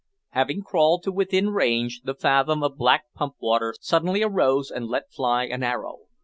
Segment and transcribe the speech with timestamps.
[0.29, 5.11] Having crawled to within range, the fathom of black pump water suddenly arose and let
[5.11, 6.07] fly an arrow.